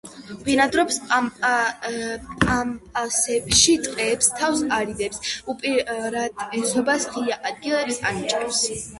[0.45, 8.63] ბინადრობს პამპასებში, ტყეებს თავს არიდებს, უპირატესობას ღია ადგილებს ანიჭებს.